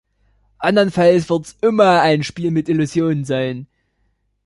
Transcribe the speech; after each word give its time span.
Andernfalls 0.57 1.29
wird 1.29 1.45
es 1.45 1.57
immer 1.61 2.01
ein 2.01 2.23
Spiel 2.23 2.49
mit 2.49 2.69
Illusionen 2.69 3.23
sein. 3.23 3.67